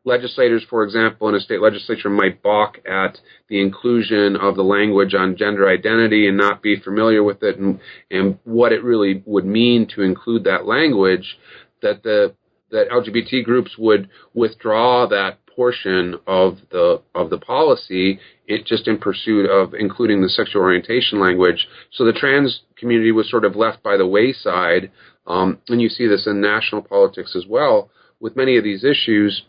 legislators, 0.04 0.64
for 0.68 0.84
example, 0.84 1.28
in 1.28 1.34
a 1.34 1.40
state 1.40 1.60
legislature 1.60 2.10
might 2.10 2.42
balk 2.42 2.78
at 2.86 3.18
the 3.48 3.60
inclusion 3.60 4.36
of 4.36 4.56
the 4.56 4.62
language 4.62 5.14
on 5.14 5.36
gender 5.36 5.68
identity 5.68 6.28
and 6.28 6.36
not 6.36 6.62
be 6.62 6.76
familiar 6.78 7.22
with 7.22 7.42
it 7.42 7.58
and, 7.58 7.80
and 8.10 8.38
what 8.44 8.72
it 8.72 8.84
really 8.84 9.22
would 9.26 9.46
mean 9.46 9.86
to 9.94 10.02
include 10.02 10.44
that 10.44 10.66
language, 10.66 11.38
that 11.82 12.02
the 12.02 12.34
that 12.70 12.90
LGBT 12.90 13.44
groups 13.44 13.76
would 13.78 14.08
withdraw 14.34 15.06
that 15.06 15.38
portion 15.54 16.16
of 16.26 16.58
the 16.70 17.00
of 17.14 17.30
the 17.30 17.38
policy 17.38 18.18
it 18.46 18.66
just 18.66 18.88
in 18.88 18.98
pursuit 18.98 19.48
of 19.48 19.74
including 19.74 20.20
the 20.20 20.28
sexual 20.28 20.62
orientation 20.62 21.20
language. 21.20 21.66
So 21.92 22.04
the 22.04 22.12
trans 22.12 22.62
community 22.76 23.12
was 23.12 23.30
sort 23.30 23.44
of 23.44 23.56
left 23.56 23.82
by 23.82 23.96
the 23.96 24.06
wayside, 24.06 24.90
um, 25.26 25.58
and 25.68 25.80
you 25.80 25.88
see 25.88 26.06
this 26.06 26.26
in 26.26 26.40
national 26.40 26.82
politics 26.82 27.34
as 27.36 27.46
well 27.48 27.90
with 28.20 28.36
many 28.36 28.56
of 28.56 28.64
these 28.64 28.84
issues 28.84 29.42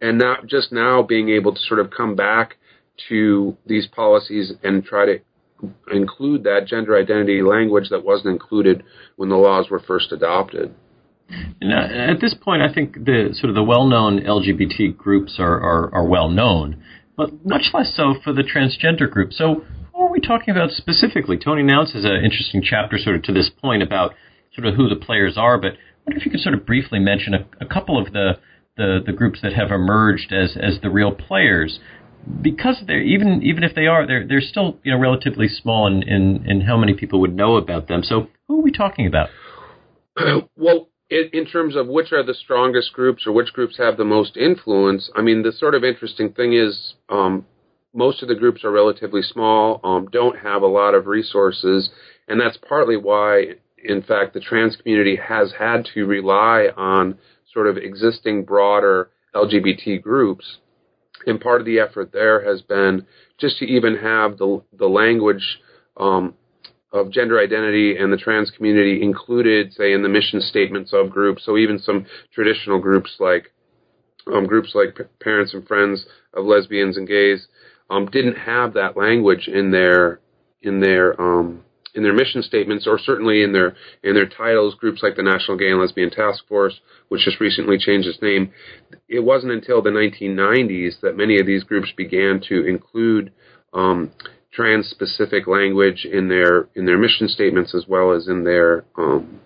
and 0.00 0.18
not 0.18 0.46
just 0.46 0.72
now 0.72 1.02
being 1.02 1.30
able 1.30 1.54
to 1.54 1.60
sort 1.60 1.80
of 1.80 1.90
come 1.90 2.14
back 2.14 2.56
to 3.08 3.56
these 3.66 3.86
policies 3.86 4.52
and 4.62 4.84
try 4.84 5.06
to 5.06 5.18
include 5.92 6.44
that 6.44 6.66
gender 6.66 6.96
identity 6.96 7.42
language 7.42 7.88
that 7.90 8.04
wasn't 8.04 8.28
included 8.28 8.82
when 9.16 9.28
the 9.28 9.36
laws 9.36 9.70
were 9.70 9.80
first 9.80 10.12
adopted. 10.12 10.74
And 11.60 11.72
uh, 11.72 12.12
at 12.12 12.20
this 12.20 12.34
point, 12.34 12.62
I 12.62 12.72
think 12.72 12.94
the 12.94 13.30
sort 13.32 13.48
of 13.48 13.54
the 13.54 13.62
well-known 13.62 14.20
LGBT 14.20 14.96
groups 14.96 15.36
are, 15.38 15.58
are, 15.58 15.94
are 15.94 16.06
well 16.06 16.28
known, 16.28 16.82
but 17.16 17.30
much 17.44 17.70
less 17.72 17.92
so 17.96 18.14
for 18.22 18.32
the 18.32 18.42
transgender 18.42 19.10
group. 19.10 19.32
So, 19.32 19.64
what 19.92 20.08
are 20.08 20.12
we 20.12 20.20
talking 20.20 20.50
about 20.50 20.70
specifically? 20.70 21.38
Tony 21.38 21.62
Nownes 21.62 21.92
has 21.92 22.04
an 22.04 22.22
interesting 22.22 22.62
chapter 22.62 22.98
sort 22.98 23.16
of 23.16 23.22
to 23.22 23.32
this 23.32 23.50
point 23.62 23.82
about 23.82 24.14
sort 24.54 24.66
of 24.66 24.74
who 24.74 24.88
the 24.88 24.96
players 24.96 25.36
are, 25.36 25.58
but 25.58 25.72
I 25.72 26.06
wonder 26.06 26.18
if 26.18 26.26
you 26.26 26.30
could 26.30 26.40
sort 26.40 26.54
of 26.54 26.66
briefly 26.66 26.98
mention 26.98 27.34
a, 27.34 27.46
a 27.60 27.66
couple 27.66 27.98
of 27.98 28.12
the 28.12 28.38
the, 28.76 28.98
the 29.06 29.12
groups 29.12 29.38
that 29.42 29.52
have 29.52 29.70
emerged 29.70 30.32
as, 30.32 30.56
as 30.60 30.80
the 30.82 30.90
real 30.90 31.12
players 31.12 31.78
because 32.40 32.82
they're 32.86 33.02
even 33.02 33.42
even 33.42 33.62
if 33.62 33.74
they 33.74 33.86
are 33.86 34.06
they're 34.06 34.26
they're 34.26 34.40
still 34.40 34.78
you 34.82 34.92
know 34.92 34.98
relatively 34.98 35.48
small 35.48 35.86
in, 35.86 36.02
in, 36.02 36.44
in 36.48 36.60
how 36.62 36.76
many 36.76 36.94
people 36.94 37.20
would 37.20 37.34
know 37.34 37.56
about 37.56 37.88
them. 37.88 38.02
So 38.02 38.28
who 38.48 38.60
are 38.60 38.62
we 38.62 38.72
talking 38.72 39.06
about? 39.06 39.28
well, 40.56 40.88
in, 41.10 41.30
in, 41.32 41.46
terms 41.46 41.76
of 41.76 41.86
which 41.86 42.12
are 42.12 42.22
the 42.22 42.34
strongest 42.34 42.92
groups 42.92 43.26
or 43.26 43.32
which 43.32 43.52
groups 43.52 43.76
have 43.78 43.96
the 43.96 44.04
most 44.04 44.36
influence, 44.36 45.10
I 45.14 45.22
mean 45.22 45.42
the 45.42 45.52
sort 45.52 45.74
of 45.74 45.84
interesting 45.84 46.32
thing 46.32 46.54
is 46.54 46.94
um, 47.08 47.46
most 47.92 48.22
of 48.22 48.28
the 48.28 48.34
groups 48.34 48.64
are 48.64 48.70
relatively 48.70 49.22
small, 49.22 49.80
um, 49.84 50.08
don't 50.10 50.38
have 50.38 50.62
a 50.62 50.66
lot 50.66 50.94
of 50.94 51.06
resources, 51.06 51.90
and 52.26 52.40
that's 52.40 52.58
partly 52.68 52.96
why, 52.96 53.56
in 53.84 54.02
fact, 54.02 54.34
the 54.34 54.40
trans 54.40 54.76
community 54.76 55.16
has 55.16 55.52
had 55.58 55.86
to 55.94 56.06
rely 56.06 56.68
on 56.76 57.18
sort 57.52 57.66
of 57.66 57.76
existing 57.76 58.44
broader 58.44 59.10
LGBT 59.34 60.02
groups. 60.02 60.58
And 61.26 61.40
part 61.40 61.60
of 61.60 61.66
the 61.66 61.78
effort 61.78 62.12
there 62.12 62.44
has 62.44 62.62
been 62.62 63.06
just 63.38 63.58
to 63.58 63.64
even 63.64 63.96
have 63.96 64.38
the 64.38 64.62
the 64.76 64.86
language 64.86 65.60
um, 65.96 66.34
of 66.92 67.10
gender 67.10 67.40
identity 67.40 67.96
and 67.96 68.12
the 68.12 68.16
trans 68.16 68.50
community 68.50 69.02
included, 69.02 69.72
say, 69.72 69.92
in 69.92 70.02
the 70.02 70.08
mission 70.08 70.40
statements 70.40 70.92
of 70.92 71.10
groups. 71.10 71.44
So 71.44 71.56
even 71.56 71.78
some 71.78 72.06
traditional 72.32 72.78
groups 72.78 73.16
like 73.18 73.52
um, 74.32 74.46
groups 74.46 74.72
like 74.74 74.96
P- 74.96 75.04
Parents 75.20 75.54
and 75.54 75.66
Friends 75.66 76.06
of 76.34 76.44
Lesbians 76.44 76.96
and 76.96 77.06
Gays 77.06 77.46
um, 77.90 78.06
didn't 78.06 78.36
have 78.36 78.74
that 78.74 78.96
language 78.96 79.48
in 79.48 79.70
their 79.70 80.20
in 80.62 80.80
their 80.80 81.20
um, 81.20 81.63
in 81.94 82.02
their 82.02 82.12
mission 82.12 82.42
statements 82.42 82.86
or 82.86 82.98
certainly 82.98 83.42
in 83.42 83.52
their 83.52 83.74
in 84.02 84.14
their 84.14 84.28
titles, 84.28 84.74
groups 84.74 85.02
like 85.02 85.16
the 85.16 85.22
National 85.22 85.56
Gay 85.56 85.70
and 85.70 85.80
Lesbian 85.80 86.10
Task 86.10 86.46
Force, 86.48 86.80
which 87.08 87.22
just 87.24 87.40
recently 87.40 87.78
changed 87.78 88.08
its 88.08 88.20
name, 88.20 88.52
it 89.08 89.20
wasn't 89.20 89.52
until 89.52 89.82
the 89.82 89.90
1990s 89.90 91.00
that 91.00 91.16
many 91.16 91.38
of 91.38 91.46
these 91.46 91.64
groups 91.64 91.92
began 91.96 92.40
to 92.48 92.66
include 92.66 93.32
um, 93.72 94.10
trans-specific 94.52 95.46
language 95.46 96.06
in 96.10 96.28
their 96.28 96.68
in 96.74 96.86
their 96.86 96.98
mission 96.98 97.28
statements 97.28 97.74
as 97.74 97.86
well 97.88 98.12
as 98.12 98.28
in 98.28 98.44
their 98.44 98.84
um, 98.96 99.40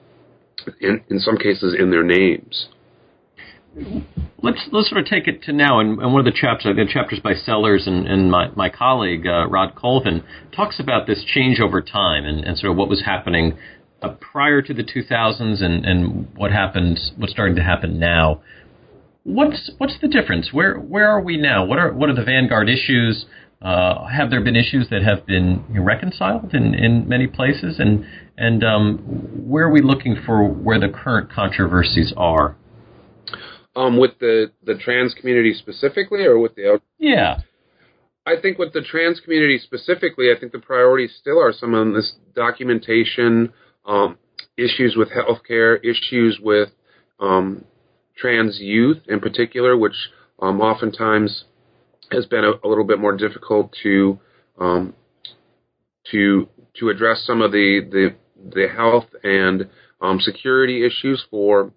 in 0.81 1.03
in 1.09 1.19
some 1.19 1.37
cases 1.37 1.75
in 1.79 1.91
their 1.91 2.05
names 2.05 2.69
let's 4.43 4.69
let's 4.73 4.89
sort 4.89 5.01
of 5.01 5.07
take 5.07 5.27
it 5.27 5.43
to 5.45 5.53
now. 5.53 5.81
And, 5.81 6.01
and 6.01 6.13
one 6.13 6.21
of 6.21 6.33
the 6.33 6.39
chapters, 6.39 6.77
the 6.77 6.87
chapters 6.93 7.21
by 7.21 7.35
Sellers 7.35 7.87
and, 7.87 8.07
and 8.07 8.31
my 8.31 8.49
my 8.55 8.69
colleague 8.69 9.27
uh, 9.27 9.47
Rod 9.49 9.75
Colvin 9.75 10.23
talks 10.55 10.79
about 10.81 11.07
this 11.07 11.25
change 11.25 11.61
over 11.61 11.83
time 11.83 12.25
and, 12.25 12.45
and 12.45 12.57
sort 12.59 12.73
of 12.73 12.77
what 12.77 12.89
was 12.89 13.03
happening 13.05 13.59
uh, 14.03 14.11
prior 14.21 14.63
to 14.63 14.73
the 14.73 14.85
2000s 14.85 15.63
and, 15.63 15.85
and 15.85 16.29
what 16.37 16.53
happened, 16.53 16.99
what's 17.17 17.33
starting 17.33 17.57
to 17.57 17.63
happen 17.63 17.99
now. 17.99 18.41
What's 19.25 19.71
what's 19.79 19.99
the 20.01 20.09
difference? 20.09 20.51
Where 20.53 20.77
where 20.77 21.09
are 21.09 21.21
we 21.21 21.37
now? 21.37 21.65
What 21.65 21.79
are 21.79 21.93
what 21.93 22.09
are 22.09 22.15
the 22.15 22.25
vanguard 22.25 22.69
issues? 22.69 23.27
Uh, 23.61 24.07
have 24.07 24.31
there 24.31 24.41
been 24.41 24.55
issues 24.55 24.89
that 24.89 25.03
have 25.03 25.27
been 25.27 25.65
reconciled 25.71 26.55
in, 26.55 26.75
in 26.75 27.09
many 27.09 27.27
places? 27.27 27.79
And 27.79 28.07
and 28.39 28.63
um, 28.63 28.99
where 29.47 29.65
are 29.65 29.71
we 29.71 29.83
looking 29.83 30.17
for 30.25 30.45
where 30.45 30.79
the 30.79 30.89
current 30.89 31.31
controversies 31.31 32.15
are? 32.17 32.57
Um, 33.79 33.97
with 33.97 34.19
the 34.19 34.51
the 34.65 34.75
trans 34.75 35.15
community 35.15 35.55
specifically, 35.55 36.25
or 36.25 36.37
with 36.39 36.57
the 36.57 36.81
yeah. 36.99 37.43
I 38.27 38.35
think 38.43 38.59
with 38.59 38.73
the 38.73 38.83
trans 38.83 39.21
community 39.21 39.57
specifically, 39.59 40.33
I 40.35 40.39
think 40.39 40.51
the 40.51 40.59
priorities 40.59 41.15
still 41.19 41.41
are 41.41 41.53
some 41.53 41.75
of 41.75 41.95
this 41.95 42.15
documentation, 42.35 43.53
um, 43.87 44.19
issues 44.57 44.97
with 44.97 45.11
healthcare, 45.11 45.79
issues 45.85 46.41
with 46.43 46.71
um, 47.21 47.65
trans 48.17 48.59
youth 48.59 48.99
in 49.07 49.21
particular, 49.21 49.77
which 49.77 49.97
um, 50.41 50.61
oftentimes 50.61 51.45
has 52.11 52.27
been 52.27 52.45
a, 52.45 52.53
a, 52.65 52.69
little 52.69 52.85
bit 52.85 52.99
more 52.99 53.17
difficult 53.17 53.73
to 53.85 54.19
um, 54.59 54.93
to 56.11 56.49
to 56.81 56.89
address 56.89 57.23
some 57.25 57.43
of 57.43 57.53
the 57.53 57.81
the, 57.89 58.17
the 58.57 58.67
health 58.69 59.07
and 59.23 59.69
um, 60.01 60.19
security 60.21 60.85
issues 60.85 61.25
for 61.31 61.73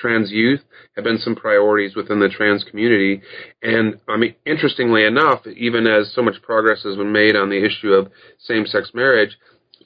trans 0.00 0.30
youth 0.30 0.60
have 0.96 1.04
been 1.04 1.18
some 1.18 1.34
priorities 1.34 1.94
within 1.94 2.20
the 2.20 2.28
trans 2.28 2.64
community. 2.64 3.22
And 3.62 4.00
I 4.08 4.16
mean, 4.16 4.34
interestingly 4.46 5.04
enough, 5.04 5.46
even 5.46 5.86
as 5.86 6.12
so 6.14 6.22
much 6.22 6.42
progress 6.42 6.82
has 6.82 6.96
been 6.96 7.12
made 7.12 7.36
on 7.36 7.50
the 7.50 7.64
issue 7.64 7.92
of 7.92 8.10
same 8.38 8.66
sex 8.66 8.90
marriage, 8.94 9.36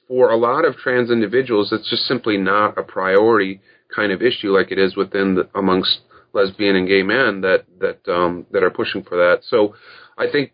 for 0.08 0.30
a 0.30 0.36
lot 0.36 0.64
of 0.64 0.76
trans 0.76 1.10
individuals, 1.10 1.72
it's 1.72 1.88
just 1.88 2.04
simply 2.04 2.36
not 2.36 2.78
a 2.78 2.82
priority 2.82 3.60
kind 3.94 4.12
of 4.12 4.22
issue 4.22 4.50
like 4.50 4.70
it 4.70 4.78
is 4.78 4.96
within 4.96 5.34
the, 5.34 5.48
amongst 5.54 6.00
lesbian 6.32 6.76
and 6.76 6.88
gay 6.88 7.02
men 7.02 7.40
that 7.42 7.64
that 7.80 8.12
um, 8.12 8.44
that 8.50 8.62
are 8.62 8.70
pushing 8.70 9.02
for 9.02 9.16
that. 9.16 9.40
So 9.48 9.74
I 10.18 10.30
think 10.30 10.52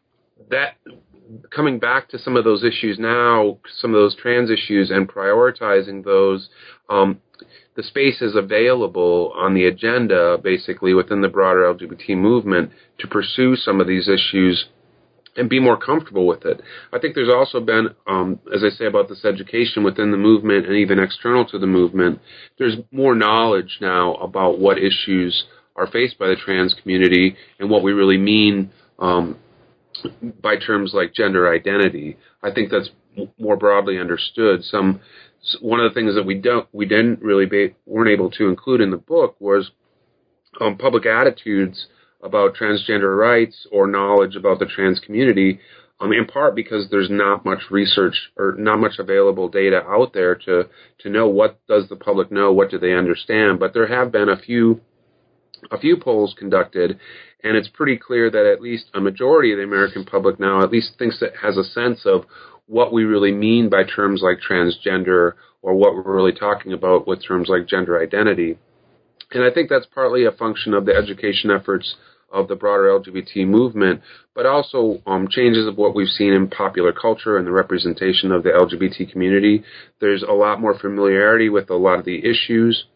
that 0.51 0.77
coming 1.55 1.79
back 1.79 2.09
to 2.11 2.19
some 2.19 2.37
of 2.37 2.45
those 2.45 2.65
issues 2.65 2.99
now, 2.99 3.59
some 3.81 3.95
of 3.95 4.01
those 4.01 4.17
trans 4.17 4.51
issues, 4.51 4.91
and 4.91 5.09
prioritizing 5.09 6.05
those. 6.05 6.49
Um, 6.89 7.21
the 7.77 7.83
space 7.83 8.21
is 8.21 8.35
available 8.35 9.33
on 9.37 9.55
the 9.55 9.67
agenda, 9.67 10.39
basically 10.43 10.95
within 10.95 11.21
the 11.21 11.29
broader 11.29 11.63
LGBT 11.63 12.17
movement, 12.17 12.71
to 12.99 13.07
pursue 13.07 13.57
some 13.57 13.81
of 13.81 13.87
these 13.87 14.09
issues 14.09 14.67
and 15.37 15.49
be 15.49 15.61
more 15.61 15.77
comfortable 15.77 16.27
with 16.27 16.45
it. 16.45 16.61
I 16.93 16.99
think 16.99 17.15
there's 17.15 17.33
also 17.33 17.61
been, 17.61 17.91
um, 18.07 18.41
as 18.55 18.65
I 18.65 18.71
say 18.71 18.87
about 18.87 19.09
this 19.09 19.25
education 19.25 19.85
within 19.85 20.11
the 20.11 20.17
movement 20.17 20.67
and 20.67 20.77
even 20.77 20.99
external 20.99 21.47
to 21.47 21.59
the 21.59 21.67
movement, 21.67 22.21
there's 22.59 22.77
more 22.91 23.15
knowledge 23.15 23.79
now 23.81 24.15
about 24.15 24.59
what 24.59 24.79
issues 24.79 25.45
are 25.77 25.87
faced 25.87 26.19
by 26.19 26.29
the 26.29 26.37
trans 26.37 26.75
community 26.83 27.37
and 27.59 27.71
what 27.71 27.83
we 27.83 27.93
really 27.93 28.19
mean 28.19 28.71
um, 28.99 29.39
by 30.43 30.57
terms 30.57 30.93
like 30.93 31.15
gender 31.15 31.53
identity. 31.53 32.17
I 32.43 32.51
think 32.51 32.71
that's 32.71 32.91
more 33.39 33.57
broadly 33.57 33.99
understood. 33.99 34.65
Some 34.65 35.01
one 35.61 35.81
of 35.81 35.91
the 35.91 35.95
things 35.99 36.15
that 36.15 36.27
we 36.27 36.35
don't 36.35 36.69
we 36.73 36.87
didn't 36.87 37.23
really 37.23 37.47
be, 37.47 37.75
weren't 37.87 38.11
able 38.11 38.31
to 38.33 38.49
include 38.49 38.81
in 38.81 38.91
the 38.91 38.97
book 38.97 39.37
was 39.41 39.71
um, 40.61 40.77
public 40.77 41.07
attitudes 41.07 41.87
about 42.23 42.55
transgender 42.55 43.17
rights 43.17 43.67
or 43.73 43.87
knowledge 43.87 44.37
about 44.37 44.59
the 44.59 44.67
trans 44.67 45.01
community. 45.01 45.61
Um, 46.03 46.15
in 46.15 46.25
part 46.25 46.55
because 46.55 46.89
there's 46.89 47.11
not 47.11 47.45
much 47.45 47.65
research 47.71 48.31
or 48.39 48.55
not 48.57 48.81
much 48.81 48.99
available 48.99 49.51
data 49.51 49.83
out 49.87 50.15
there 50.15 50.35
to 50.35 50.67
to 51.01 51.11
know 51.11 51.29
what 51.29 51.61
does 51.69 51.91
the 51.91 51.97
public 51.97 52.33
know, 52.33 52.53
what 52.53 52.71
do 52.71 52.79
they 52.79 52.95
understand. 52.95 53.61
But 53.61 53.75
there 53.75 53.87
have 53.87 54.11
been 54.11 54.31
a 54.31 54.39
few 54.39 54.81
a 55.71 55.79
few 55.79 55.99
polls 55.99 56.35
conducted, 56.39 56.99
and 57.45 57.57
it's 57.57 57.69
pretty 57.69 57.99
clear 57.99 58.31
that 58.31 58.47
at 58.47 58.63
least 58.63 58.87
a 58.95 59.01
majority 59.01 59.53
of 59.53 59.59
the 59.59 59.65
American 59.65 60.05
public 60.05 60.41
now 60.41 60.63
at 60.63 60.71
least 60.71 60.99
thinks 60.99 61.21
that 61.21 61.37
has 61.43 61.59
a 61.59 61.65
sense 61.65 62.07
of 62.07 62.25
what 62.71 62.93
we 62.93 63.05
really 63.05 63.33
mean 63.33 63.69
by 63.69 63.83
terms 63.85 64.23
like 64.23 64.39
transgender 64.39 65.33
or 65.61 65.75
what 65.75 65.95
we're 65.95 66.17
really 66.17 66.33
talking 66.33 66.73
about 66.73 67.07
with 67.07 67.27
terms 67.27 67.49
like 67.49 67.67
gender 67.67 68.01
identity. 68.01 68.57
And 69.33 69.43
I 69.43 69.51
think 69.53 69.69
that's 69.69 69.87
partly 69.93 70.25
a 70.25 70.33
function 70.33 70.73
of 70.73 70.87
the 70.87 70.95
education 70.95 71.51
efforts 71.51 71.97
of 72.33 72.47
the 72.47 72.55
broader 72.55 72.85
LGBT 72.85 73.47
movement, 73.47 74.03
but 74.37 74.47
also 74.47 75.03
um, 75.05 75.27
changes 75.29 75.67
of 75.67 75.77
what 75.77 75.97
we've 75.97 76.09
seen 76.09 76.33
in 76.33 76.49
popular 76.49 76.93
culture 76.93 77.37
and 77.37 77.47
the 77.47 77.51
representation 77.51 78.31
of 78.31 78.45
the 78.45 78.51
LGBT 78.51 79.11
community. 79.11 79.65
There's 80.01 80.23
a 80.23 80.33
lot 80.33 80.61
more 80.61 80.79
familiarity 80.79 81.49
with 81.49 81.71
a 81.71 81.77
lot 81.77 81.99
of 81.99 82.05
the 82.05 82.25
issues 82.25 82.87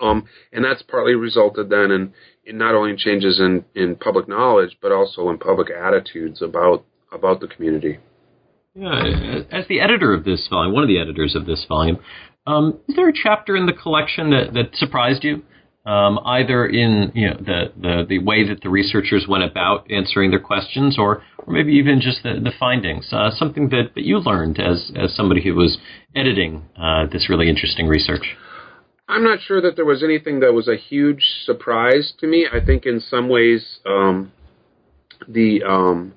Um, 0.00 0.24
and 0.52 0.64
that's 0.64 0.82
partly 0.82 1.14
resulted 1.14 1.70
then 1.70 1.90
in, 1.90 2.12
in 2.44 2.58
not 2.58 2.74
only 2.74 2.96
changes 2.96 3.40
in, 3.40 3.64
in 3.74 3.96
public 3.96 4.28
knowledge, 4.28 4.76
but 4.80 4.92
also 4.92 5.28
in 5.30 5.38
public 5.38 5.68
attitudes 5.70 6.42
about 6.42 6.84
about 7.10 7.40
the 7.40 7.48
community. 7.48 7.98
Yeah, 8.78 9.40
as 9.50 9.66
the 9.66 9.80
editor 9.80 10.14
of 10.14 10.22
this 10.24 10.46
volume, 10.48 10.72
one 10.72 10.84
of 10.84 10.88
the 10.88 11.00
editors 11.00 11.34
of 11.34 11.46
this 11.46 11.64
volume, 11.68 11.98
um, 12.46 12.78
is 12.88 12.94
there 12.94 13.08
a 13.08 13.12
chapter 13.12 13.56
in 13.56 13.66
the 13.66 13.72
collection 13.72 14.30
that, 14.30 14.54
that 14.54 14.76
surprised 14.76 15.24
you? 15.24 15.42
Um, 15.84 16.20
either 16.24 16.66
in 16.66 17.10
you 17.14 17.28
know 17.28 17.36
the, 17.38 17.72
the, 17.80 18.06
the 18.08 18.18
way 18.18 18.46
that 18.46 18.60
the 18.62 18.68
researchers 18.68 19.26
went 19.28 19.42
about 19.42 19.90
answering 19.90 20.30
their 20.30 20.40
questions, 20.40 20.96
or 20.98 21.22
or 21.38 21.52
maybe 21.52 21.72
even 21.72 22.00
just 22.00 22.22
the, 22.22 22.34
the 22.34 22.52
findings, 22.60 23.08
uh, 23.12 23.30
something 23.30 23.70
that, 23.70 23.94
that 23.94 24.04
you 24.04 24.18
learned 24.18 24.60
as 24.60 24.92
as 24.94 25.16
somebody 25.16 25.42
who 25.42 25.54
was 25.54 25.78
editing 26.14 26.66
uh, 26.76 27.06
this 27.10 27.28
really 27.28 27.48
interesting 27.48 27.88
research. 27.88 28.36
I'm 29.08 29.24
not 29.24 29.40
sure 29.40 29.62
that 29.62 29.74
there 29.76 29.86
was 29.86 30.04
anything 30.04 30.40
that 30.40 30.52
was 30.52 30.68
a 30.68 30.76
huge 30.76 31.24
surprise 31.44 32.12
to 32.20 32.26
me. 32.26 32.46
I 32.52 32.64
think 32.64 32.84
in 32.84 33.00
some 33.00 33.28
ways 33.28 33.80
um, 33.86 34.30
the 35.26 35.62
um, 35.64 36.12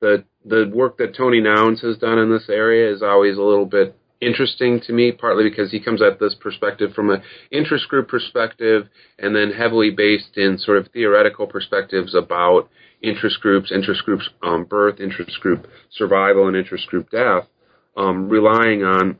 the 0.00 0.24
the 0.44 0.70
work 0.72 0.98
that 0.98 1.14
Tony 1.16 1.40
Nownes 1.40 1.80
has 1.82 1.98
done 1.98 2.18
in 2.18 2.30
this 2.30 2.48
area 2.48 2.92
is 2.92 3.02
always 3.02 3.36
a 3.36 3.42
little 3.42 3.66
bit 3.66 3.96
interesting 4.20 4.80
to 4.86 4.92
me, 4.92 5.12
partly 5.12 5.48
because 5.48 5.70
he 5.70 5.80
comes 5.80 6.00
at 6.00 6.20
this 6.20 6.34
perspective 6.38 6.92
from 6.94 7.10
an 7.10 7.22
interest 7.50 7.88
group 7.88 8.08
perspective, 8.08 8.88
and 9.18 9.34
then 9.34 9.52
heavily 9.52 9.90
based 9.90 10.36
in 10.36 10.58
sort 10.58 10.78
of 10.78 10.88
theoretical 10.92 11.46
perspectives 11.46 12.14
about 12.14 12.68
interest 13.02 13.40
groups, 13.40 13.72
interest 13.72 14.04
groups 14.04 14.28
um, 14.42 14.64
birth, 14.64 15.00
interest 15.00 15.40
group 15.40 15.66
survival, 15.90 16.46
and 16.46 16.56
interest 16.56 16.86
group 16.86 17.10
death, 17.10 17.48
um, 17.96 18.28
relying 18.28 18.84
on 18.84 19.18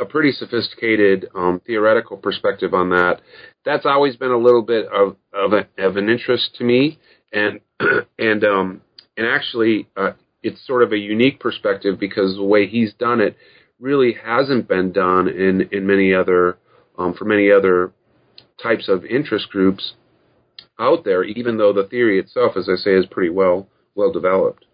a 0.00 0.04
pretty 0.04 0.30
sophisticated 0.30 1.28
um, 1.34 1.60
theoretical 1.66 2.16
perspective 2.16 2.72
on 2.72 2.90
that. 2.90 3.20
That's 3.64 3.84
always 3.84 4.14
been 4.16 4.30
a 4.30 4.38
little 4.38 4.62
bit 4.62 4.86
of 4.86 5.16
of, 5.32 5.52
a, 5.52 5.66
of 5.84 5.96
an 5.96 6.08
interest 6.08 6.54
to 6.58 6.64
me, 6.64 6.98
and 7.32 7.60
and 8.18 8.44
um, 8.44 8.80
and 9.16 9.26
actually, 9.26 9.86
uh, 9.96 10.12
it's 10.42 10.64
sort 10.66 10.82
of 10.82 10.92
a 10.92 10.98
unique 10.98 11.40
perspective 11.40 11.98
because 11.98 12.36
the 12.36 12.42
way 12.42 12.66
he's 12.66 12.92
done 12.94 13.20
it 13.20 13.36
really 13.78 14.14
hasn't 14.24 14.68
been 14.68 14.92
done 14.92 15.28
in 15.28 15.68
in 15.72 15.86
many 15.86 16.14
other 16.14 16.58
um, 16.98 17.14
for 17.14 17.24
many 17.24 17.50
other 17.50 17.92
types 18.62 18.88
of 18.88 19.04
interest 19.04 19.48
groups 19.50 19.94
out 20.78 21.04
there. 21.04 21.24
Even 21.24 21.56
though 21.56 21.72
the 21.72 21.84
theory 21.84 22.18
itself, 22.18 22.56
as 22.56 22.68
I 22.68 22.76
say, 22.76 22.92
is 22.92 23.06
pretty 23.06 23.30
well 23.30 23.68
well 23.94 24.12
developed. 24.12 24.64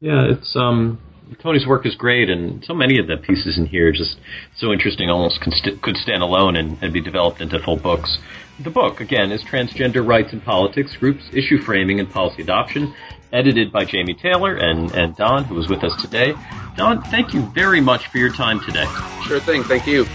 Yeah, 0.00 0.22
it's 0.24 0.56
um 0.56 1.00
Tony's 1.40 1.66
work 1.66 1.86
is 1.86 1.94
great, 1.94 2.28
and 2.28 2.64
so 2.64 2.74
many 2.74 2.98
of 2.98 3.06
the 3.06 3.16
pieces 3.16 3.56
in 3.56 3.66
here 3.66 3.88
are 3.88 3.92
just 3.92 4.16
so 4.56 4.72
interesting, 4.72 5.08
almost 5.08 5.40
could 5.40 5.96
stand 5.96 6.22
alone 6.22 6.56
and, 6.56 6.76
and, 6.82 6.92
be 6.92 7.00
developed 7.00 7.40
into 7.40 7.58
full 7.60 7.78
books. 7.78 8.18
The 8.62 8.70
book, 8.70 9.00
again, 9.00 9.32
is 9.32 9.42
Transgender 9.42 10.06
Rights 10.06 10.32
and 10.32 10.44
Politics 10.44 10.96
Groups, 10.96 11.24
Issue 11.32 11.58
Framing 11.58 12.00
and 12.00 12.10
Policy 12.10 12.42
Adoption, 12.42 12.94
edited 13.32 13.72
by 13.72 13.84
Jamie 13.84 14.14
Taylor 14.14 14.56
and, 14.56 14.92
and 14.92 15.16
Don, 15.16 15.44
who 15.44 15.54
was 15.54 15.68
with 15.68 15.82
us 15.84 16.00
today. 16.00 16.34
Don, 16.76 17.02
thank 17.02 17.34
you 17.34 17.42
very 17.42 17.80
much 17.80 18.06
for 18.08 18.18
your 18.18 18.32
time 18.32 18.60
today. 18.60 18.86
Sure 19.24 19.40
thing. 19.40 19.62
Thank 19.62 19.86
you. 19.86 20.06